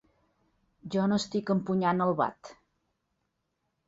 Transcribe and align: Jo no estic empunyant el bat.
Jo 0.95 1.03
no 1.11 1.19
estic 1.23 1.51
empunyant 1.55 2.01
el 2.05 2.13
bat. 2.21 2.51